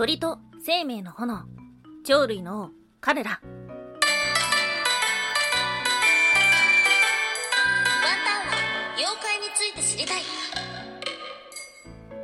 [0.00, 1.40] 鳥と生命の炎
[2.06, 2.70] 鳥類の王
[3.02, 3.40] 彼らワン
[8.24, 8.54] タンは
[8.96, 10.22] 妖怪について知りたい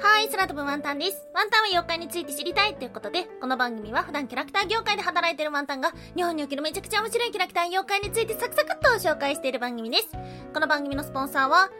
[0.00, 1.28] はい、空飛ぶワンタンです。
[1.34, 10.08] ワンタンは妖怪について知りたいということで、この番組は普段キャラクター業界で働いているワンタンが、日本におけるめちゃくちゃ面白いキャラクター妖怪についてサクサクっと紹介している番組です。
[10.54, 11.70] この番組のスポンサーは、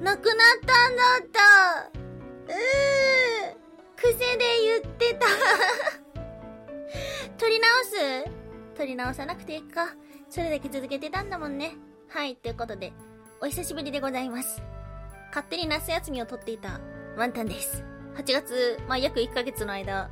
[0.00, 2.54] なくなったんだった。
[2.54, 3.25] うー。
[3.96, 4.18] 癖で
[4.82, 5.26] 言ってた。
[7.38, 7.70] 取り直
[8.24, 8.30] す？
[8.76, 9.88] 取り直さなくていいか。
[10.28, 11.76] それだけ続けてたんだもんね。
[12.08, 12.92] はい、ということで、
[13.40, 14.62] お久しぶりでございます。
[15.28, 16.80] 勝手に夏休みを取っていた
[17.16, 17.82] ワンタンです。
[18.16, 20.08] 8月、まあ、約1ヶ月の間、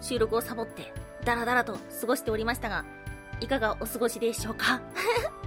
[0.00, 0.92] 収録をサボって、
[1.24, 2.84] ダラダラと過ごしておりましたが、
[3.40, 4.80] いかがお過ごしでしょうか？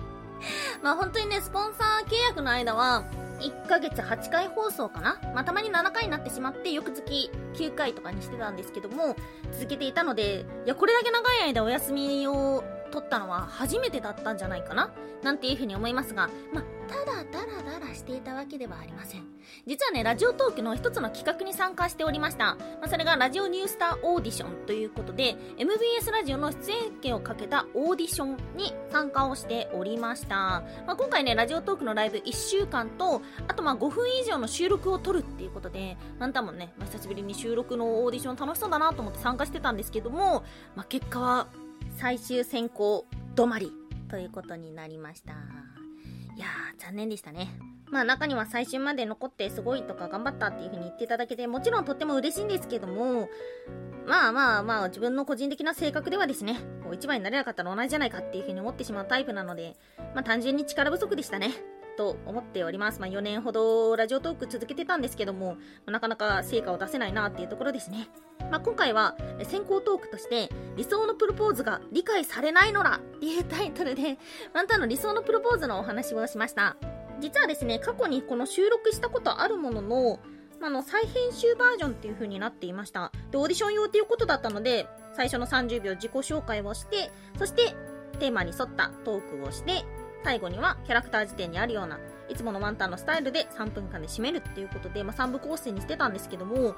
[0.84, 3.04] まあ本当にね、スポンサー契約の間は、
[3.40, 5.20] 1ヶ月8回放送かな？
[5.34, 9.16] まあたまに7回になってしまって、翌月9回とかにしてたんですけども、
[9.52, 14.92] 続けていたので、いや、これだけ長い間お休みを取ったのは初めてだったんじゃないかな？
[15.24, 19.24] なんていうふうに思いますが、まあ、ただダラダラしていたわけではありません。
[19.66, 22.56] 実はね、ラジオトークの一つの企画に参加しておりました。
[22.56, 30.36] まあ、それがラジオニュースターオーディションということで、MBS ラジオの出演権をかけたオーディションに参加をしておりました。
[30.86, 40.44] まあ、今回ね、ラジオトークのライブ1週間と、あとまあ5分以上の収録を撮るっていうことで、なんたもね、まあ、久しぶりに収録のオーディション楽しそうだなと思って参加してたんですけども、
[40.76, 41.48] まあ、結果は
[41.98, 43.72] 最終選考止まり
[44.10, 45.57] ということになりました。
[46.38, 47.50] いやー、残念でしたね。
[47.90, 53.28] まあ中には最終まで残ってすごいとか頑張ったっていう風に言っていただけてもちろんとっても嬉しいんですけども、
[54.06, 59.76] まあまあまあ自分の個人的な性格ではですね、こう一番になれなかったら同じじゃないかっていう風に思ってしまうタイプなので、
[60.14, 61.50] まあ単純に力不足でしたね。
[61.98, 63.02] と思っております。
[63.02, 68.10] まあ4年ほどラジオトーク続けてたんですけども、まあなかなか成果を出せないなっていうところですね。
[68.52, 74.18] まあ今回は先行トークとして理想のプロポーズが理解されないのらっていうタイトルで
[74.54, 76.78] ワンタンの理想のプロポーズのお話をしました。
[77.20, 80.20] 実はですね、過去にこの収録したことあるものの、
[80.60, 83.12] まあ、の再編集バージョンっていう風になっていました。
[83.32, 87.76] で、オーディション用っていうことだったので、最初の30秒自己紹介をして、そして
[88.20, 89.84] テーマに沿ったトークをして、
[90.28, 96.76] 最後にはキャラクター辞典にあるような、いつものワンタンのスタイルで3分間で締めるっていうことで、まあ、3部構成にしてたんですけども、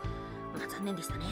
[0.53, 1.25] まあ、残念でしたね。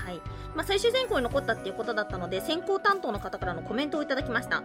[0.00, 0.20] はい。
[0.54, 4.62] まあ、最終選考に残ったっていうことだったので、選考担当の方からのコメントをいただきました。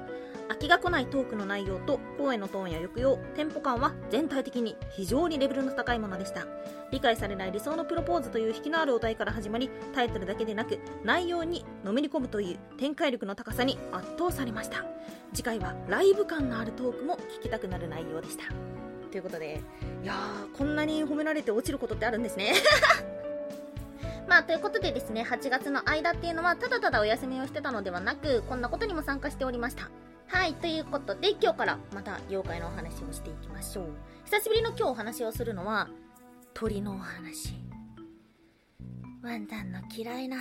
[0.49, 6.45] 飽きが来ないトークの内容と声のトーンや抑揚、テンポ感は全体的に非常にレベルの高いものでした。
[6.91, 14.85] 理解されない理想のプロポーズという引きのあるお題から始まり、タイトルだけでなく、内容にのめり込むという展開力の高さに圧倒されました。
[15.33, 18.45] 次回はライブ感のあるトークも聞きたくなる内容でした。
[19.11, 19.61] ということで、
[20.03, 22.53] いやー、こんなに褒められて落ちることってあるんですね。
[24.27, 29.89] まあ、ということでですね、8月の間っていうのは、ただただお休みをしてたのではなく、こんなことにも参加しておりました。
[30.27, 33.87] はい、ということで、今日からまた妖怪のお話をしていきましょう。
[34.25, 35.89] 久しぶりの今日お話をするのは、
[36.55, 37.53] 鳥のお話。
[39.21, 40.37] ワンタンの嫌いな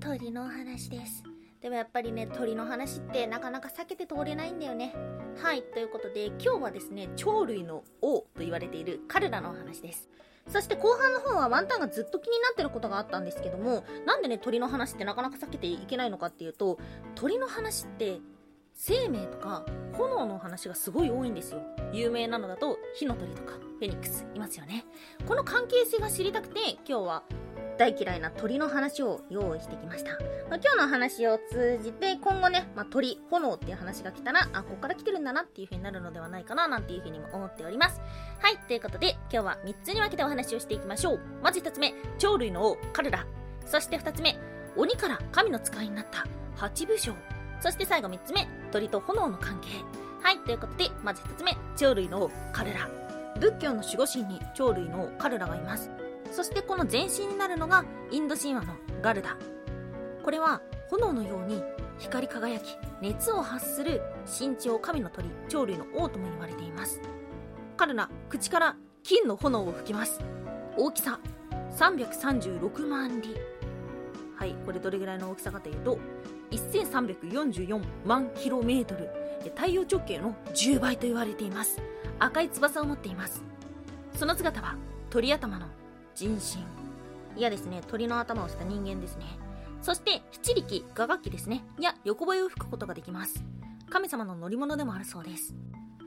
[0.00, 1.22] 鳥のお話です。
[1.60, 4.94] でもやっぱりね、鳥の話ってなかなか避けて通れないんだよね。
[5.42, 10.08] はい、ということで、今日はですね、鳥類の王と言われている彼らのお話です。
[10.48, 16.78] そして後半の方はワンタンがずっと気になってることがあったんですけども、なんでね、鳥の話ってなかなか避けていけないのかっていうと、
[17.14, 18.18] 鳥の話って、
[18.74, 21.60] 生命とか炎の話がすごい多いんですよ。
[21.92, 24.84] 有名なのだと、火の鳥とか、フェニックス、いますよね。
[25.26, 27.22] この関係性が知りたくて、今日は
[27.80, 30.10] 大嫌いな鳥の話を用意してきました。
[30.10, 30.20] まあ、
[30.56, 38.02] 今日の話を通じて、今後ね、まあ、鳥、炎っていう話が来たら、あ、ここから来てるんだなっていう風になるのではないかな、なんていう風にも思っております。
[38.42, 41.20] はい、ということで、今日は3つに分けてお話をしていきましょう。
[41.42, 43.24] まず1つ目、鳥類の王、彼ら。
[43.64, 44.36] そして2つ目、
[44.76, 46.26] 鬼から神の使いになった
[46.56, 47.14] 八部将。
[47.60, 49.68] そして最後3つ目、鳥と炎の関係。
[50.22, 52.90] はい、ということで、まず1つ目、鳥類の王、彼ら。
[53.40, 55.90] 仏教の守護神に鳥類の王、彼らがいます。
[56.30, 59.36] そしてこの前身になるのが、インド神話のガルダ。
[60.22, 61.62] これは、炎のように
[61.98, 64.00] 光り輝き、熱を発する
[64.38, 67.00] 神鳥神の鳥、鳥類の王とも言われています。
[67.76, 70.20] 彼ら、口から金の炎を吹きます。
[70.76, 71.20] 大きさ、
[71.76, 73.34] 336万里。
[74.36, 75.98] はい、これどれぐらいの大きさかというと、
[76.50, 79.08] 1344万キロメートル。
[79.56, 81.80] 太陽直径の10倍と言われています。
[82.18, 83.42] 赤い翼を持っています。
[84.14, 84.76] その姿は、
[85.08, 85.66] 鳥頭の
[86.14, 86.64] 人身。
[87.38, 89.24] いやですね、鳥の頭をした人間ですね。
[89.82, 91.64] そして、七力、雅楽器ですね。
[91.78, 93.44] いや、横笛を吹くことができます。
[93.88, 95.54] 神様の乗り物でもあるそうです。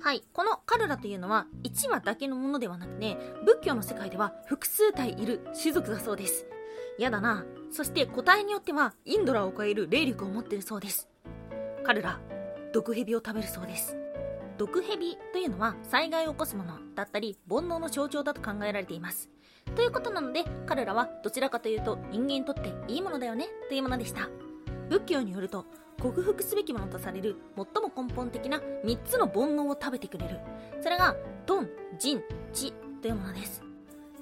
[0.01, 0.23] はい。
[0.33, 6.45] このカルラというのは、1羽だけのものではなくて、仏教の世界では複数体いる種族だそうです。
[6.97, 7.45] 嫌だな。
[7.71, 11.07] そして個体によってはインドラを超える霊力を持っているそうです。
[11.83, 12.19] 彼ら、
[12.73, 13.97] 毒蛇を食べるそうです。
[14.57, 19.32] 毒蛇というのは災害を起こすものだったり煩悩の象徴だと考えられています。
[19.75, 24.29] ということなので彼らはどちらかというと人間にとっていいものだよねというものでした。
[24.89, 25.65] 仏教によると
[26.01, 30.39] 克服すべきものとされる最も根本的な3つの煩悩を食べてくれる。
[30.81, 31.15] それが
[31.45, 33.63] トン、ジン、チというものです。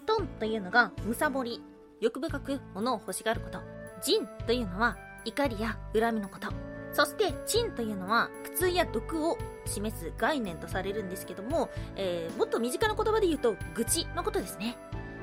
[0.05, 1.61] トンというのがむさぼり、
[1.99, 3.59] 欲深く物を欲しがること。
[4.03, 6.49] ジンというのは怒りや恨みのこと。
[6.93, 14.77] そして、チンというのは苦痛や毒を示す概念とされるんですけども、えー、もっと身近な言葉で言うと、愚痴のことですね。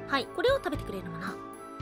[0.09, 1.27] はい、これを食べてくれるもの。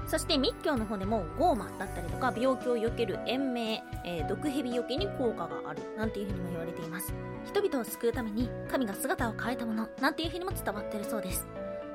[0.06, 7.12] そして密教の方でもゴーマだったりとか病気を避ける延命、えー、毒蛇避けに効果があるなんていうふうにも言われています。
[7.44, 11.46] 人々を救うために神が姿を変えたものなんていうふうにも伝わってるそうです。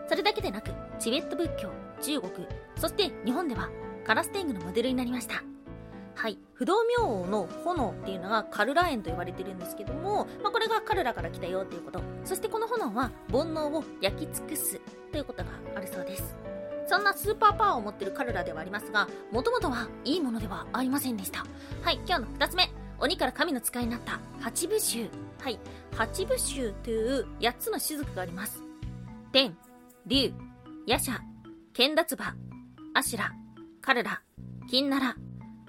[0.09, 1.69] それだけでなくチベット仏教
[2.01, 3.69] 中国そして日本では
[4.05, 5.50] カラス天狗のモデルになりました。
[6.15, 6.37] はい。
[6.53, 12.01] 不動明王の炎っていうのがカルラ炎と言われてるんですけども、まあ、これがカルラから来たよっていうこと。
[12.25, 14.79] そしてこの炎は煩悩を焼き尽くす
[15.11, 16.35] ということがあるそうです。
[16.87, 21.45] そんなスーパーパワーを持ってるカルラではありますが、もともとはいいものではありませんでした。
[21.83, 22.69] はい、今日の二つ目。
[22.99, 25.09] 鬼から神の使いになった八部衆。
[25.39, 25.59] はい、
[25.95, 28.61] 八部衆という八つの種族があります。
[29.31, 29.57] 天、
[30.05, 30.33] 竜、
[30.85, 31.19] 夜叉、
[31.73, 32.35] 剣脱馬、
[32.93, 33.31] アシュラ、
[33.81, 34.21] カルラ、
[34.69, 35.15] キンナラ、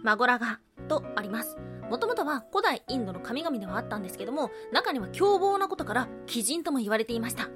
[0.02, 0.58] マゴラガ
[0.88, 1.56] とあります。
[1.88, 7.48] もともとは古代インドの神々ではあったんですけども、中には凶暴なことから鬼人とも言われていました。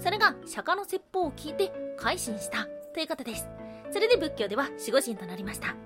[0.00, 3.48] それが釈迦の説法を聞いて改心したということです。
[3.90, 5.76] それで仏教では守護神となりました。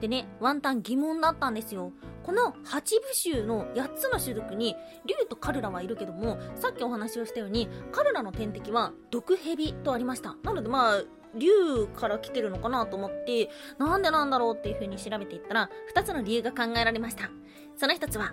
[0.00, 1.92] でね、ワンタン疑問だったんですよ。
[2.24, 4.76] この八部衆の8つの種族に、
[5.06, 10.36] 竜とカルラはいるけども、さっきお話をしたように、カルラの天敵は毒蛇とありました。
[10.42, 11.02] なのでまあ、
[11.36, 17.30] 竜から来てるのかなと思って、なんでなんだろうっていう風に調べていったら、2つの理由が考えられました。
[17.76, 18.32] その1つは、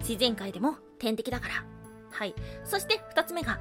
[0.00, 1.54] 自然界でも天敵だから。
[2.10, 2.34] はい。
[2.64, 3.60] そして2つ目が、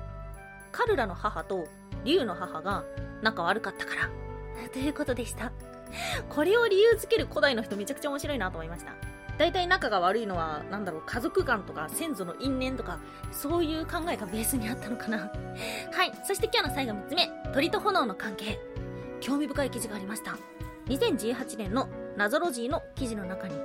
[0.71, 1.67] カルラの母と
[2.03, 2.83] 竜の母が
[3.21, 4.09] 仲悪かったから。
[4.69, 5.51] ということでした。
[6.29, 9.16] これを理由づける古代の人めちゃくちゃ面白いなと思いました。
[9.37, 12.99] 大体仲が悪いのは、なんだろう、家族間とか先祖の因縁とか、
[13.31, 15.31] そういう考えがベースにあったのかな。
[15.93, 16.11] はい。
[16.23, 18.59] そして今日の最後3つ目、鳥と炎の関係。
[19.19, 20.37] 興味深い記事がありました。
[20.87, 23.55] 2018年のナゾロジーの記事の中に、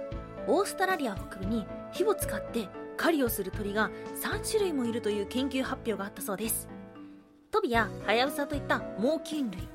[0.46, 3.90] オーストラリア北部に火を使って狩りをする鳥が
[4.22, 6.68] 3種類もいるという研究発表があったそうです。
[7.50, 9.71] トビやハヤブサといった猛禽類。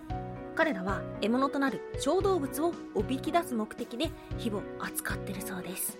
[0.58, 4.10] 彼らは獲物となる小動物をおびき出す目的で
[4.40, 6.00] 火を扱ってるそうです。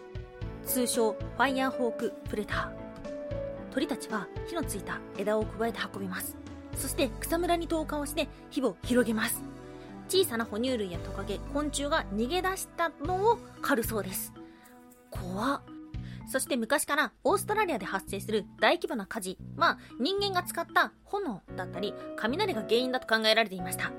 [0.66, 2.70] 通称ファイヤーホークプレター。
[3.72, 6.36] 鳥たちは火のついた枝を加えて運びます。
[6.76, 9.44] そして草むらに投下をして火を広げます。
[10.10, 14.34] 小さな哺乳類やトカゲ昆虫が逃げ出したのを狩るそうです。
[15.12, 15.62] 怖っ。
[16.30, 19.38] そして昔からオーストラリアで発生する大規模な火事。
[19.56, 23.92] は人間が使った炎だったり雷が原因だと考えられていました。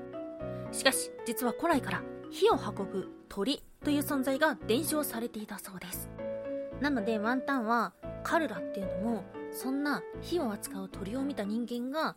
[0.71, 6.09] しかし、実は古来から火を運ぶ鳥という存在が伝承されていたそうです。
[6.81, 7.93] なのでワンタンは
[8.23, 12.15] カルラっていうのもそんな火を扱う鳥を見た人間が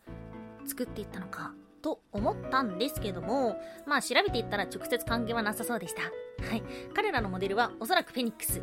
[0.65, 3.57] 作っていったのかと思ったんですけども、
[3.87, 6.03] まあ調べていったら直接関係はなさそうでした。
[6.03, 6.63] はい。
[6.95, 8.63] 彼らのモデルはおそらくフェニックス。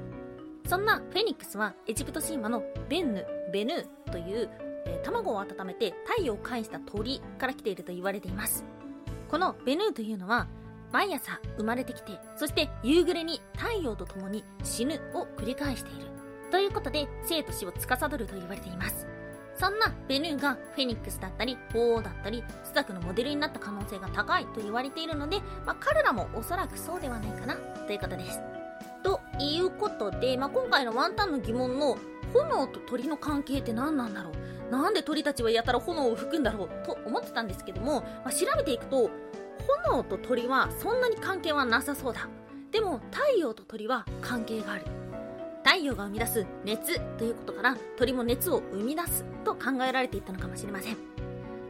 [0.68, 4.50] そんなフェニックスはエジプト神話のベンヌ、ベヌという、
[4.86, 8.64] えー、卵を温めて太陽を介した鳥から来ていると言われています。
[9.30, 10.48] このベヌーというのは、
[10.92, 16.08] 毎朝生まれてきて、そして夕暮れに太陽と共に死ぬを繰り返している。
[16.50, 19.08] ということで、生と死を司ると言われています。
[19.54, 28.40] そんなベヌーがフェニックスだったり、鳳凰だったり、スザクのモデルになった可能性が高いと言われているので、まあ、彼らもおそらくそうではないかな、ということです。
[29.04, 31.98] ということで、まあ、今回のワンタンの疑問の
[32.34, 34.34] 炎と鳥の関係って何なんだろう
[34.70, 39.10] なんで鳥たちはやたら炎を吹くんだろうと思ってたんですけども、まあ、調べていくと
[39.86, 42.28] 炎と鳥はそんなに関係はなさそうだ。
[42.72, 44.86] でも太陽と鳥は関係がある。
[45.64, 50.98] 太陽が生み出す熱ということから鳥も熱を生み出すと考えられていたのかもしれません。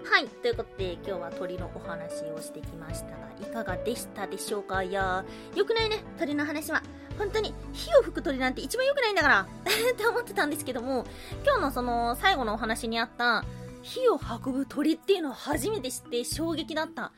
[0.04, 4.84] はいということで今日は鳥のお話をしてきましたがいかがでしたでしょうか？
[4.84, 6.82] いやーよくないね鳥の話は。
[7.20, 9.42] 本当に火を吹く鳥なんて一番良くないんだから
[9.94, 11.06] って思ってたんですけども、
[11.46, 13.44] 今日のその最後のお話にあった
[13.82, 17.12] 火を運ぶ鳥っていうのを初めて知って衝撃だった。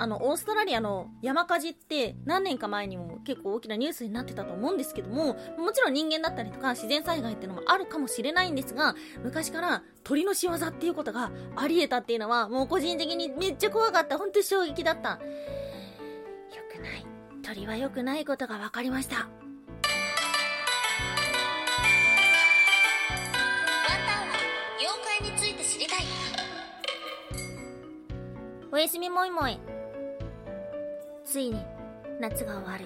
[0.00, 14.18] あの、オーストラリアの山火事って何年か前にも結構大きなニュースになってたと思うんですけども、もちろん人間だったりとか自然災害っていうのもあるかもしれないんですが、昔から鳥の仕業っていうことがあり得たっていうのはもう個人的にめっちゃ怖かった。
[14.18, 15.10] 本当に衝撃だった。
[15.10, 15.18] よ
[16.72, 17.17] くない。
[17.48, 19.16] 鳥は良くないことが分かりました。
[19.16, 19.26] ワン
[24.06, 24.34] タンは
[24.78, 26.00] 妖怪について知りたい
[28.70, 29.58] おやすみもいもい。
[31.24, 31.64] ついに、
[32.20, 32.84] 夏が終わる。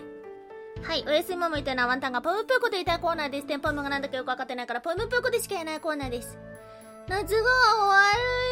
[0.81, 3.49] はい、おやすみもいもいというのはワンタンがポムプーコと言いたいコーナーです。
[3.49, 6.39] テンポムがなんだかよくわかってないから、ポムプーコでしか言えないコーナーです。
[7.09, 7.43] 夏が終わ
[8.13, 8.52] るよ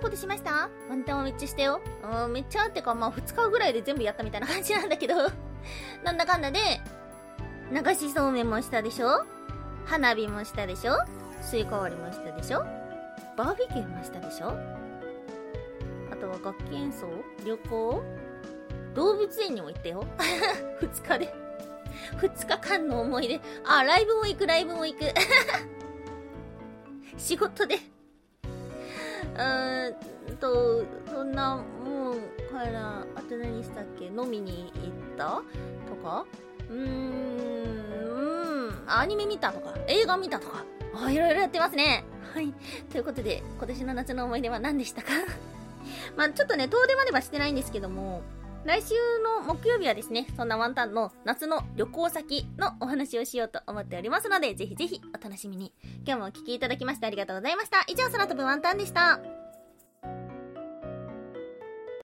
[0.00, 0.70] いことしました？
[0.88, 1.80] ワンタンはめっちゃしたよ。
[2.24, 5.14] うん、めっちゃってか、まあ2日ぐらいで全部やったみたいな感じなんだけど。
[6.02, 6.80] なんだかんだで、
[7.70, 9.24] 流しそうめんもしたでしょ？
[9.84, 10.94] 花火もしたでしょ？
[11.42, 12.64] スイカ割りもしたでしょ？
[13.36, 14.48] バーベキューもしたでしょ？
[16.10, 17.06] あとは学級演奏
[17.44, 18.02] 旅行？
[18.94, 20.04] 動物園にも行ったよ。
[20.80, 21.34] 2日で。
[22.18, 23.40] 2日間の思い出。
[23.64, 25.04] あ、ライブも行く、ライブも行く。
[27.18, 27.78] 仕事で。
[29.40, 32.14] えーんと、そんなもん
[32.52, 34.06] から、あと何したっけ？
[34.06, 35.42] 飲みに行った？
[35.88, 36.24] とか？
[36.68, 36.80] うーん、
[38.68, 40.64] うーん、アニメ見たとか、映画見たとか？
[40.94, 42.04] あ、いろいろやってますね。
[42.34, 42.52] はい。
[42.90, 45.08] ということで、今年の夏の思い出は何でしたか？
[46.16, 48.22] まあちょっとね、遠出まではしてないんですけども、
[48.64, 55.72] 来週の木曜日はですね、そんなワンタンの夏の旅行先のお話をしようと思っておりますので、ぜひぜひお楽しみに。
[56.06, 57.84] 今日もお聴きいただきましてありがとうございました。
[57.88, 59.39] 以上、空飛ぶワンタンでした。